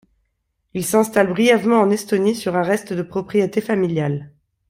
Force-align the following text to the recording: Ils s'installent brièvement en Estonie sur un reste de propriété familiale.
Ils 0.73 0.83
s'installent 0.83 1.29
brièvement 1.31 1.79
en 1.81 1.91
Estonie 1.91 2.33
sur 2.33 2.55
un 2.55 2.63
reste 2.63 2.91
de 2.91 3.03
propriété 3.03 3.61
familiale. 3.61 4.31